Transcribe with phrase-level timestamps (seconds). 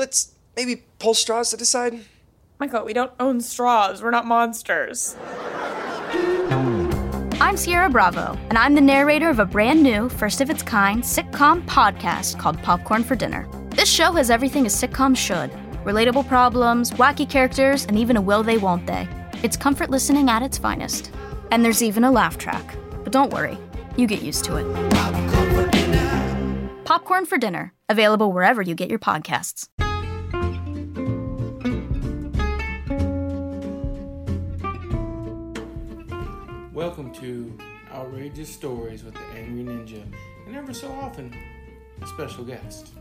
[0.00, 2.00] Let's maybe pull straws to decide.
[2.58, 4.02] Michael, we don't own straws.
[4.02, 5.14] We're not monsters.
[7.38, 11.02] I'm Sierra Bravo, and I'm the narrator of a brand new, first of its kind
[11.02, 13.46] sitcom podcast called Popcorn for Dinner.
[13.76, 15.50] This show has everything a sitcom should
[15.84, 19.06] relatable problems, wacky characters, and even a will they, won't they.
[19.42, 21.10] It's comfort listening at its finest.
[21.50, 22.74] And there's even a laugh track.
[23.04, 23.58] But don't worry,
[23.98, 24.64] you get used to it.
[26.86, 29.68] Popcorn for Dinner, available wherever you get your podcasts.
[36.80, 37.58] Welcome to
[37.92, 40.02] Outrageous Stories with the Angry Ninja,
[40.46, 41.30] and ever so often,
[42.00, 42.94] a special guest.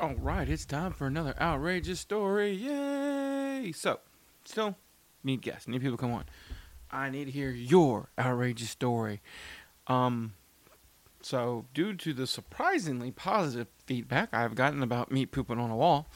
[0.00, 2.52] All right, it's time for another outrageous story.
[2.52, 3.70] Yay!
[3.72, 4.00] So,
[4.46, 4.76] still
[5.22, 6.24] need guests, need people come on.
[6.90, 9.20] I need to hear your outrageous story.
[9.88, 10.32] Um,
[11.20, 16.08] so due to the surprisingly positive feedback I've gotten about me pooping on a wall,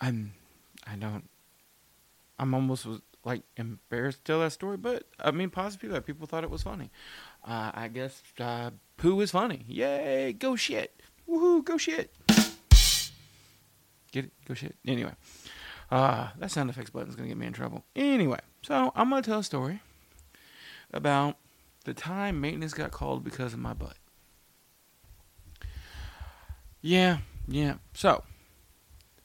[0.00, 0.32] I'm,
[0.86, 1.28] I don't,
[2.38, 2.86] I'm almost
[3.24, 6.06] like embarrassed to tell that story, but I mean, positive feedback.
[6.06, 6.90] People thought it was funny.
[7.44, 9.64] Uh, I guess uh, poo is funny.
[9.66, 10.32] Yay!
[10.32, 11.00] Go shit!
[11.28, 11.64] Woohoo!
[11.64, 12.14] Go shit!
[14.12, 14.32] Get it?
[14.46, 14.76] Go shit.
[14.86, 15.12] Anyway,
[15.90, 17.84] uh, that sound effects button is gonna get me in trouble.
[17.96, 19.82] Anyway, so I'm gonna tell a story
[20.92, 21.36] about
[21.84, 23.96] the time maintenance got called because of my butt.
[26.80, 27.74] Yeah, yeah.
[27.94, 28.22] So,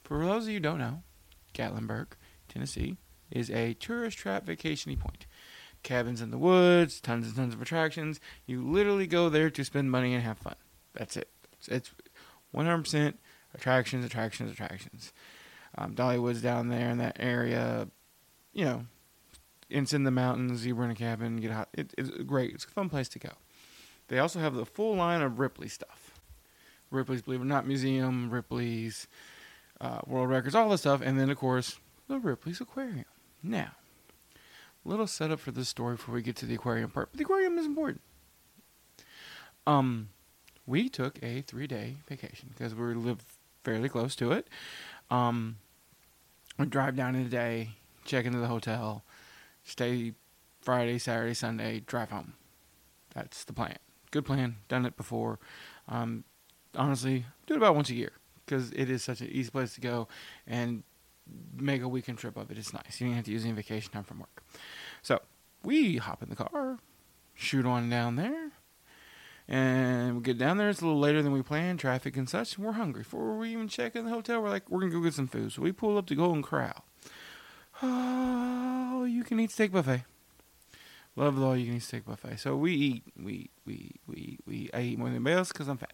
[0.04, 1.04] for those of you who don't know,
[1.54, 2.08] Gatlinburg,
[2.48, 2.98] Tennessee,
[3.30, 5.26] is a tourist trap vacationy point.
[5.84, 8.20] Cabins in the woods, tons and tons of attractions.
[8.46, 10.56] You literally go there to spend money and have fun.
[10.94, 11.30] That's it.
[11.68, 11.92] It's
[12.56, 13.14] 100%
[13.56, 15.14] attractions, attractions, attractions.
[15.78, 17.88] Um, Dollywood's down there in that area.
[18.54, 18.86] You know,
[19.70, 20.66] it's in the mountains.
[20.66, 21.70] You rent a cabin, get hot.
[21.74, 22.54] It, it's great.
[22.54, 23.32] It's a fun place to go.
[24.10, 26.20] They also have the full line of Ripley stuff.
[26.92, 29.08] Ripley's Believe It or Not Museum, Ripley's
[29.82, 33.06] uh, World Records, all this stuff, and then of course the Ripley's Aquarium.
[33.44, 33.72] Now,
[34.86, 37.10] little setup for this story before we get to the aquarium part.
[37.12, 38.02] But the aquarium is important.
[39.66, 40.10] Um,
[40.68, 43.24] we took a three-day vacation because we live
[43.64, 44.48] fairly close to it.
[45.10, 45.58] Um,
[46.58, 47.72] we drive down in a day,
[48.06, 49.04] check into the hotel,
[49.64, 50.14] stay
[50.62, 52.34] Friday, Saturday, Sunday, drive home.
[53.14, 53.78] That's the plan.
[54.12, 54.58] Good plan.
[54.68, 55.40] Done it before.
[55.88, 56.24] Um,
[56.76, 58.14] honestly, do it about once a year
[58.46, 60.08] because it is such an easy place to go
[60.48, 60.84] and
[61.56, 62.58] make a weekend trip of it.
[62.58, 63.00] It's nice.
[63.00, 64.44] You don't have to use any vacation time from work.
[65.02, 65.22] So
[65.64, 66.80] we hop in the car,
[67.34, 68.52] shoot on down there,
[69.48, 70.70] and we get down there.
[70.70, 72.58] It's a little later than we planned, traffic and such.
[72.58, 73.04] And we're hungry.
[73.04, 75.52] Before we even check in the hotel, we're like, we're gonna go get some food.
[75.52, 76.86] So we pull up to Golden Corral.
[77.82, 80.04] Oh, you can eat steak buffet.
[81.16, 82.38] Love the all you can eat steak buffet.
[82.38, 84.70] So we eat, we eat, we eat, we we.
[84.74, 85.94] I eat more than anybody else because I'm fat.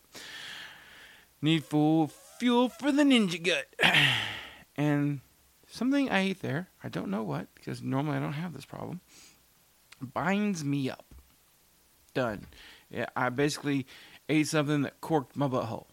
[1.42, 2.08] Need full
[2.40, 3.68] fuel for the ninja gut.
[4.78, 5.22] and
[5.68, 9.02] something I ate there, I don't know what, because normally I don't have this problem,
[10.02, 11.06] binds me up.
[12.14, 12.48] Done.
[12.90, 13.86] Yeah, I basically
[14.30, 15.86] ate something that corked my butthole.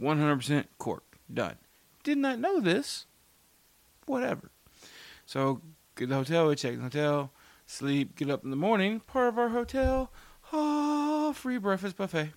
[0.00, 1.16] 100% corked.
[1.32, 1.56] Done.
[2.04, 3.06] Did not know this.
[4.06, 4.50] Whatever.
[5.26, 5.60] So,
[5.94, 7.32] get to the hotel, we check the hotel,
[7.66, 10.10] sleep, get up in the morning, part of our hotel,
[10.52, 12.32] oh, free breakfast buffet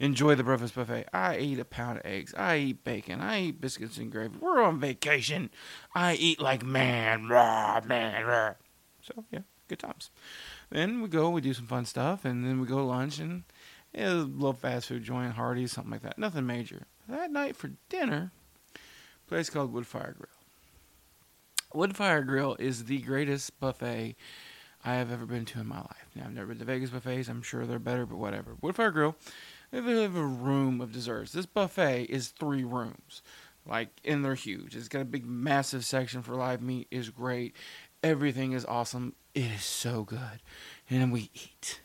[0.00, 1.06] enjoy the breakfast buffet.
[1.12, 2.34] I eat a pound of eggs.
[2.34, 3.20] I eat bacon.
[3.20, 4.38] I eat biscuits and gravy.
[4.40, 5.50] We're on vacation.
[5.94, 8.54] I eat like man, rah, man, rah.
[9.02, 10.10] So yeah, good times.
[10.70, 13.44] Then we go, we do some fun stuff, and then we go to lunch and
[13.92, 16.18] yeah, a little fast food joint, Hardee's, something like that.
[16.18, 16.86] Nothing major.
[17.08, 18.30] That night for dinner,
[19.28, 20.28] place called Woodfire Grill.
[21.74, 24.14] Woodfire Grill is the greatest buffet
[24.84, 26.08] I have ever been to in my life.
[26.14, 27.28] Now I've never been to Vegas buffets.
[27.28, 28.54] I'm sure they're better, but whatever.
[28.62, 29.16] Woodfire Grill
[29.72, 31.32] a room of desserts.
[31.32, 33.22] This buffet is three rooms,
[33.66, 34.76] like, and they're huge.
[34.76, 36.88] It's got a big, massive section for live meat.
[36.90, 37.54] is great.
[38.02, 39.14] Everything is awesome.
[39.34, 40.40] It is so good.
[40.88, 41.80] And then we eat,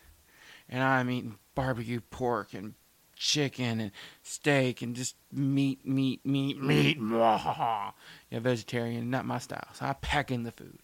[0.69, 2.73] and I'm eating barbecue pork and
[3.15, 3.91] chicken and
[4.23, 6.97] steak and just meat, meat, meat, meat.
[7.01, 7.91] yeah,
[8.39, 9.67] vegetarian, not my style.
[9.73, 10.79] So I pack in the food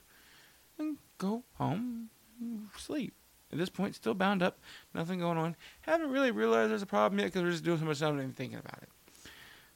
[0.78, 2.10] and go home,
[2.40, 3.14] and sleep.
[3.52, 4.60] At this point, still bound up,
[4.94, 5.56] nothing going on.
[5.82, 8.36] Haven't really realized there's a problem yet because we're just doing so much stuff and
[8.36, 8.90] thinking about it.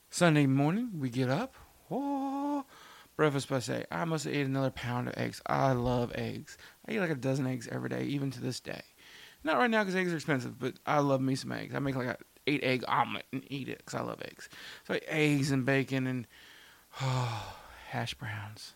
[0.09, 1.55] Sunday morning, we get up.
[1.91, 2.63] Oh,
[3.17, 3.85] breakfast buffet.
[3.91, 5.41] I must have ate another pound of eggs.
[5.45, 6.57] I love eggs.
[6.87, 8.81] I eat like a dozen eggs every day, even to this day.
[9.43, 11.75] Not right now because eggs are expensive, but I love me some eggs.
[11.75, 12.17] I make like a
[12.47, 14.49] eight egg omelet and eat it because I love eggs.
[14.87, 16.27] So eggs and bacon and
[17.01, 17.57] oh,
[17.89, 18.73] hash browns.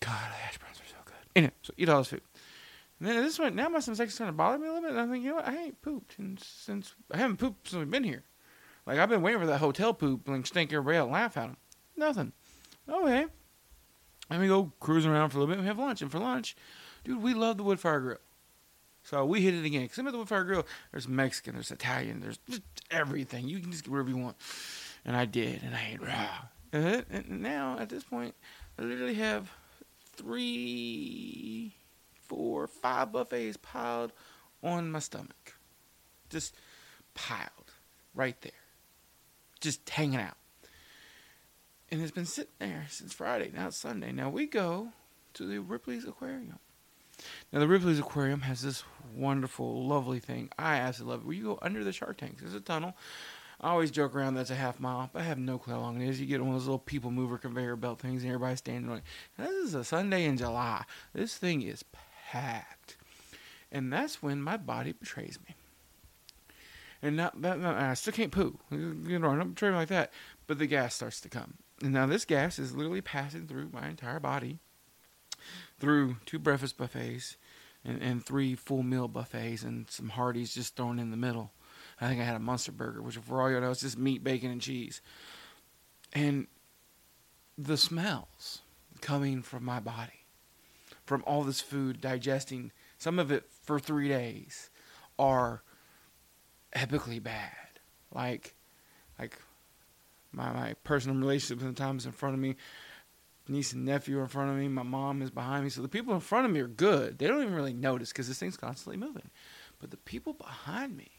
[0.00, 1.14] God, hash browns are so good.
[1.36, 2.22] Anyway, so eat all this food.
[3.02, 4.92] And then this point, now my stomach's starting to bother me a little bit.
[4.92, 5.48] And I'm thinking, you know what?
[5.48, 8.22] I ain't pooped and since I haven't pooped since we've been here.
[8.86, 11.48] Like I've been waiting for that hotel poop, like stink everybody out and laugh at
[11.48, 11.56] them.
[11.96, 12.32] Nothing.
[12.88, 13.26] Okay.
[14.30, 15.58] And we go cruising around for a little bit.
[15.58, 16.54] And We have lunch, and for lunch,
[17.02, 18.18] dude, we love the wood fire grill.
[19.02, 19.88] So we hit it again.
[19.88, 20.64] Cause I'm at the wood fire grill.
[20.92, 23.48] There's Mexican, there's Italian, there's just everything.
[23.48, 24.36] You can just get whatever you want.
[25.04, 26.28] And I did, and I ate raw.
[26.72, 28.36] And and now at this point,
[28.78, 29.50] I literally have
[30.14, 31.74] three,
[32.32, 34.10] four, five buffets piled
[34.62, 35.54] on my stomach.
[36.30, 36.54] Just
[37.12, 37.72] piled
[38.14, 38.52] right there.
[39.60, 40.36] Just hanging out.
[41.90, 43.50] And it's been sitting there since Friday.
[43.54, 44.12] Now it's Sunday.
[44.12, 44.88] Now we go
[45.34, 46.58] to the Ripley's Aquarium.
[47.52, 48.82] Now the Ripley's Aquarium has this
[49.14, 50.48] wonderful, lovely thing.
[50.58, 51.26] I absolutely love it.
[51.26, 52.40] Where you go under the shark tanks.
[52.40, 52.96] There's a tunnel.
[53.60, 56.00] I always joke around that's a half mile, but I have no clue how long
[56.00, 56.18] it is.
[56.18, 58.98] You get one of those little people mover conveyor belt things, and everybody's standing on
[58.98, 59.04] it.
[59.38, 60.84] Now, this is a Sunday in July.
[61.12, 61.84] This thing is
[62.32, 62.96] packed,
[63.70, 65.54] and that's when my body betrays me.
[67.02, 68.58] And not, that, I still can't poo.
[68.70, 70.12] You know, I don't betray me like that.
[70.46, 73.88] But the gas starts to come, and now this gas is literally passing through my
[73.88, 74.60] entire body,
[75.78, 77.36] through two breakfast buffets,
[77.84, 81.52] and, and three full meal buffets, and some Hardee's just thrown in the middle.
[82.00, 84.24] I think I had a monster burger, which for all you know, it's just meat,
[84.24, 85.00] bacon, and cheese.
[86.12, 86.46] And
[87.58, 88.62] the smells
[89.00, 90.21] coming from my body,
[91.04, 94.70] from all this food digesting, some of it for three days,
[95.18, 95.62] are
[96.74, 97.80] epically bad.
[98.12, 98.54] Like,
[99.18, 99.38] like
[100.32, 102.56] my my personal relationships sometimes in front of me,
[103.48, 105.70] niece and nephew are in front of me, my mom is behind me.
[105.70, 107.18] So the people in front of me are good.
[107.18, 109.30] They don't even really notice because this thing's constantly moving.
[109.80, 111.10] But the people behind me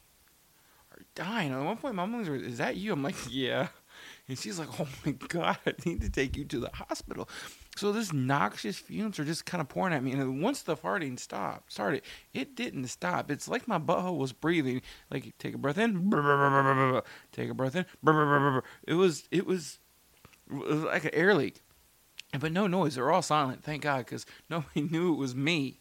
[0.91, 1.51] are dying.
[1.51, 3.68] At one point, my mom's like, "Is that you?" I'm like, "Yeah,"
[4.27, 7.27] and she's like, "Oh my god, I need to take you to the hospital."
[7.75, 11.19] So this noxious fumes are just kind of pouring at me, and once the farting
[11.19, 13.31] stopped, started, it didn't stop.
[13.31, 14.81] It's like my butthole was breathing.
[15.09, 16.11] Like, take a breath in,
[17.31, 17.85] take a breath in.
[18.87, 19.79] It was, it was,
[20.49, 21.61] it was like an air leak,
[22.39, 22.93] but no noise.
[22.93, 25.79] They're all silent, thank God, because nobody knew it was me,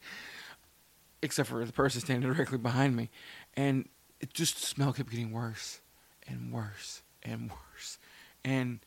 [1.20, 3.10] except for the person standing directly behind me,
[3.54, 3.86] and
[4.18, 5.80] it just the smell kept getting worse
[6.26, 7.98] and worse and worse,
[8.42, 8.80] and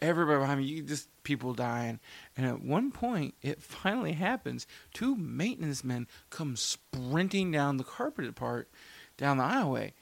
[0.00, 2.00] everybody behind me, you just people dying.
[2.36, 4.66] And at one point, it finally happens.
[4.92, 8.68] Two maintenance men come sprinting down the carpeted part,
[9.16, 9.92] down the aisleway,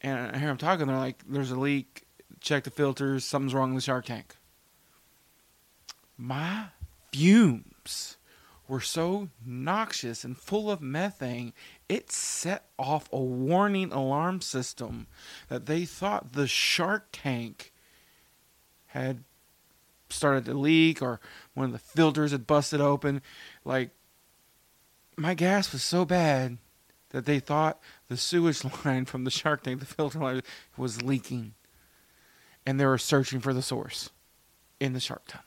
[0.00, 0.86] and I hear them talking.
[0.86, 2.06] They're like, "There's a leak.
[2.40, 3.24] Check the filters.
[3.24, 4.36] Something's wrong in the shark tank."
[6.16, 6.68] My
[7.12, 8.16] fumes
[8.70, 11.52] were so noxious and full of methane,
[11.88, 15.08] it set off a warning alarm system
[15.48, 17.72] that they thought the shark tank
[18.90, 19.24] had
[20.08, 21.20] started to leak or
[21.54, 23.22] one of the filters had busted open.
[23.64, 23.90] Like,
[25.16, 26.58] my gas was so bad
[27.10, 30.42] that they thought the sewage line from the shark tank, the filter line,
[30.76, 31.54] was leaking.
[32.66, 34.10] And they were searching for the source
[34.78, 35.44] in the shark tunnel.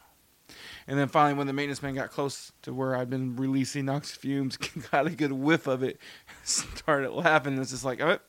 [0.88, 4.12] And then finally, when the maintenance man got close to where I'd been releasing NOx
[4.12, 4.58] fumes,
[4.92, 6.00] got a good whiff of it,
[6.44, 7.58] started laughing.
[7.58, 8.20] It's just like, oh.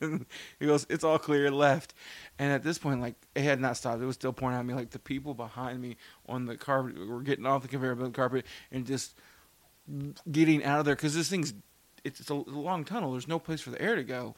[0.60, 1.94] he goes, it's all clear, left.
[2.38, 4.02] And at this point, like, it had not stopped.
[4.02, 4.74] It was still pouring at me.
[4.74, 5.96] Like, the people behind me
[6.28, 9.14] on the carpet were getting off the conveyor belt carpet and just
[10.30, 11.54] getting out of there because this thing's,
[12.04, 13.12] it's, it's a long tunnel.
[13.12, 14.34] There's no place for the air to go.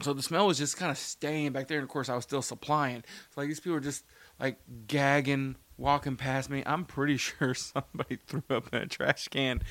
[0.00, 1.78] So the smell was just kind of staying back there.
[1.78, 3.02] And of course, I was still supplying.
[3.34, 4.04] So, like, these people were just,
[4.38, 6.62] like, gagging, walking past me.
[6.64, 9.62] I'm pretty sure somebody threw up in a trash can.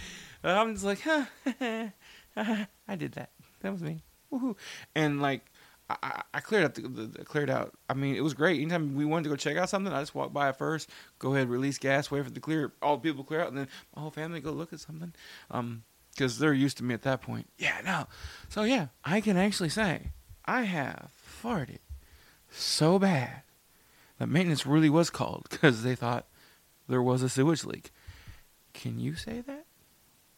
[0.44, 1.26] Uh, I'm just like, huh,
[2.36, 3.32] I did that.
[3.62, 4.04] That was me.
[4.32, 4.56] Woohoo.
[4.96, 5.46] And like,
[5.90, 7.74] I, I- cleared out the, the, the cleared out.
[7.90, 8.60] I mean, it was great.
[8.60, 11.34] Anytime we wanted to go check out something, I just walk by it first, go
[11.34, 14.02] ahead, release gas, wait for the clear, all the people clear out, and then my
[14.02, 15.14] whole family go look at something.
[15.52, 17.48] Um, because they're used to me at that point.
[17.60, 18.08] Yeah, no.
[18.50, 20.14] So yeah, I can actually say
[20.46, 21.12] I have
[21.44, 21.78] farted
[22.50, 23.44] so bad
[24.18, 26.26] that maintenance really was called because they thought
[26.90, 27.92] there was a sewage leak.
[28.74, 29.66] Can you say that?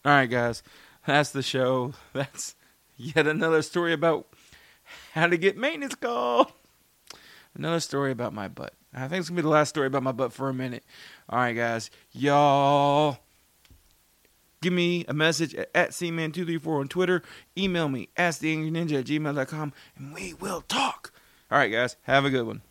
[0.04, 0.64] All right, guys,
[1.08, 1.94] that's the show.
[2.14, 2.56] That's
[3.00, 4.28] yet another story about
[5.14, 6.52] how to get maintenance called.
[7.56, 8.74] Another story about my butt.
[8.94, 10.84] I think it's gonna be the last story about my butt for a minute.
[11.30, 13.18] All right, guys, y'all.
[14.62, 17.24] Give me a message at, at cman234 on Twitter.
[17.58, 21.14] Email me, asktheangryninja at gmail.com, and we will talk.
[21.50, 22.62] All right, guys, have a good one.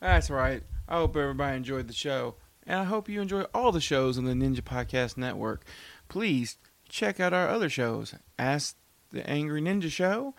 [0.00, 0.62] That's right.
[0.88, 2.36] I hope everybody enjoyed the show.
[2.66, 5.64] And I hope you enjoy all the shows on the Ninja Podcast Network.
[6.12, 6.58] Please
[6.90, 8.14] check out our other shows.
[8.38, 8.76] Ask
[9.12, 10.34] the Angry Ninja Show,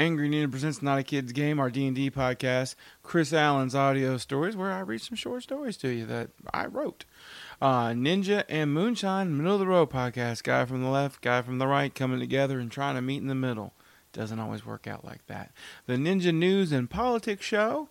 [0.00, 4.72] Angry Ninja Presents Not a Kid's Game, our D&D podcast, Chris Allen's audio stories, where
[4.72, 7.04] I read some short stories to you that I wrote.
[7.62, 10.42] Uh, Ninja and Moonshine, middle of the road podcast.
[10.42, 13.28] Guy from the left, guy from the right, coming together and trying to meet in
[13.28, 13.74] the middle.
[14.12, 15.52] Doesn't always work out like that.
[15.86, 17.88] The Ninja News and Politics Show.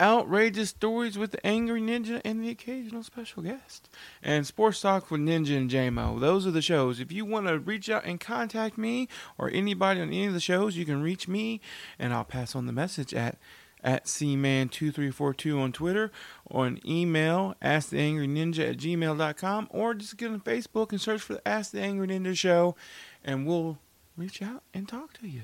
[0.00, 3.88] Outrageous stories with the Angry Ninja and the occasional special guest.
[4.22, 6.20] And Sports Talk with Ninja and JMO.
[6.20, 7.00] Those are the shows.
[7.00, 10.40] If you want to reach out and contact me or anybody on any of the
[10.40, 11.60] shows, you can reach me
[11.98, 13.38] and I'll pass on the message at
[13.82, 16.10] at cman2342 on Twitter
[16.44, 21.48] or an email asktheangryninja at gmail.com or just get on Facebook and search for the
[21.48, 22.74] Ask the Angry Ninja Show
[23.24, 23.78] and we'll
[24.16, 25.42] reach out and talk to you.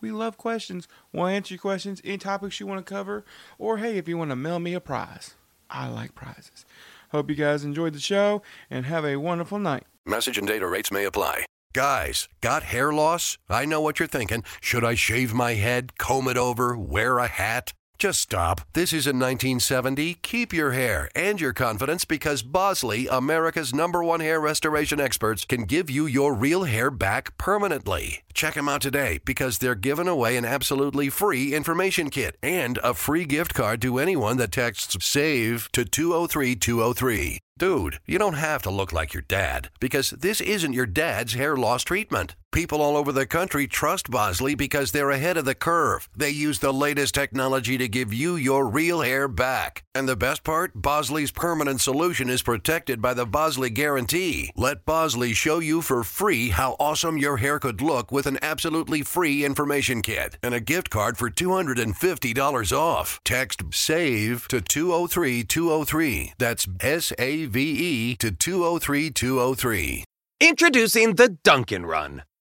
[0.00, 0.88] We love questions.
[1.12, 3.24] We'll answer your questions, any topics you want to cover,
[3.58, 5.34] or hey, if you want to mail me a prize.
[5.68, 6.64] I like prizes.
[7.10, 9.84] Hope you guys enjoyed the show and have a wonderful night.
[10.04, 11.44] Message and data rates may apply.
[11.72, 13.36] Guys, got hair loss?
[13.48, 14.44] I know what you're thinking.
[14.60, 17.72] Should I shave my head, comb it over, wear a hat?
[17.98, 18.60] Just stop.
[18.74, 20.14] This isn't 1970.
[20.20, 25.62] Keep your hair and your confidence because Bosley, America's number one hair restoration experts, can
[25.62, 28.20] give you your real hair back permanently.
[28.34, 32.92] Check them out today because they're giving away an absolutely free information kit and a
[32.92, 37.38] free gift card to anyone that texts SAVE to 203203.
[37.58, 41.56] Dude, you don't have to look like your dad because this isn't your dad's hair
[41.56, 42.36] loss treatment.
[42.52, 46.08] People all over the country trust Bosley because they're ahead of the curve.
[46.16, 49.84] They use the latest technology to give you your real hair back.
[49.94, 50.72] And the best part?
[50.74, 54.52] Bosley's permanent solution is protected by the Bosley Guarantee.
[54.56, 59.02] Let Bosley show you for free how awesome your hair could look with an absolutely
[59.02, 63.20] free information kit and a gift card for $250 off.
[63.22, 66.32] Text SAVE to 203203.
[66.38, 70.04] That's S A V E to 203203.
[70.40, 72.22] Introducing the Dunkin' Run.